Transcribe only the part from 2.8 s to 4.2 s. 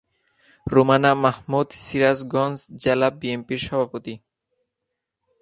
জেলা বিএনপির সভাপতি।